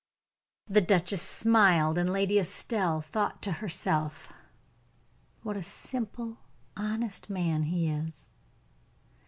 The 0.67 0.81
duchess 0.81 1.21
smiled, 1.21 1.95
and 1.99 2.11
Lady 2.11 2.39
Estelle 2.39 3.01
thought 3.01 3.39
to 3.43 3.51
herself: 3.61 4.33
"What 5.43 5.55
a 5.55 5.61
simple, 5.61 6.39
honest 6.75 7.29
man 7.29 7.61
he 7.65 7.87
is." 7.87 8.31